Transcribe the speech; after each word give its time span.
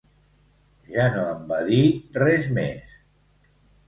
Ja 0.95 1.03
no 1.17 1.25
em 1.33 1.43
va 1.51 1.59
dir 1.67 1.81
res 2.21 2.47
més. 2.59 2.97